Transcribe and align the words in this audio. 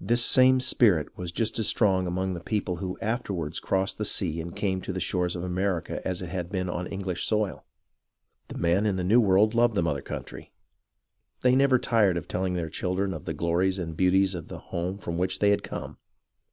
This 0.00 0.24
same 0.24 0.60
spirit 0.60 1.18
was 1.18 1.32
just 1.32 1.58
as 1.58 1.66
strong 1.66 2.06
among 2.06 2.32
the 2.34 2.38
people 2.40 2.76
who 2.76 2.96
afterwards 3.00 3.58
crossed 3.58 3.98
the 3.98 4.04
sea 4.04 4.40
and 4.40 4.54
came 4.54 4.80
to 4.82 4.92
the 4.92 5.00
shores 5.00 5.34
of 5.34 5.42
America 5.42 6.00
as 6.06 6.22
it 6.22 6.28
had 6.28 6.48
been 6.48 6.68
on 6.68 6.86
English 6.86 7.24
soil. 7.24 7.64
The 8.46 8.56
men 8.58 8.86
in 8.86 8.94
the 8.94 9.02
New 9.02 9.20
World 9.20 9.52
loved 9.52 9.74
the 9.74 9.82
mother 9.82 10.00
country. 10.00 10.52
They 11.40 11.56
never 11.56 11.80
tired 11.80 12.16
of 12.16 12.28
teUing 12.28 12.54
their 12.54 12.70
children 12.70 13.12
of 13.12 13.24
the 13.24 13.34
glories 13.34 13.80
and 13.80 13.96
beauties 13.96 14.36
of 14.36 14.46
the 14.46 14.58
home 14.58 14.96
from 14.96 15.18
which 15.18 15.40
they 15.40 15.50
had 15.50 15.64
come. 15.64 15.98